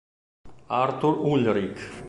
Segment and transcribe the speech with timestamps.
[0.81, 1.77] Artur Ullrich